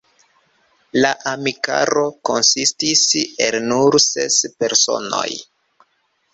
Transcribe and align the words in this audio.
La 1.03 1.11
amikaro 1.31 2.07
konsistis 2.31 3.05
el 3.49 3.61
nur 3.69 4.01
ses 4.09 4.41
personoj. 4.65 5.27